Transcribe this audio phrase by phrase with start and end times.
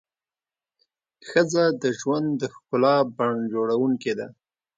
[1.27, 4.27] ښځه د ژوند د ښکلا بڼ جوړونکې ده.